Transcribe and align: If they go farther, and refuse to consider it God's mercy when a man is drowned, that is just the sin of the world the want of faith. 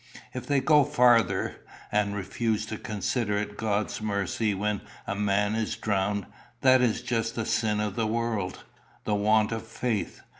If 0.33 0.47
they 0.47 0.61
go 0.61 0.83
farther, 0.83 1.57
and 1.91 2.15
refuse 2.15 2.65
to 2.65 2.79
consider 2.79 3.37
it 3.37 3.55
God's 3.55 4.01
mercy 4.01 4.55
when 4.55 4.81
a 5.05 5.13
man 5.13 5.53
is 5.53 5.75
drowned, 5.75 6.25
that 6.61 6.81
is 6.81 7.03
just 7.03 7.35
the 7.35 7.45
sin 7.45 7.79
of 7.79 7.95
the 7.95 8.07
world 8.07 8.63
the 9.03 9.13
want 9.13 9.51
of 9.51 9.63
faith. 9.63 10.21